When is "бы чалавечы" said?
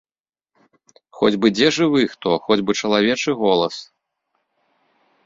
2.71-3.37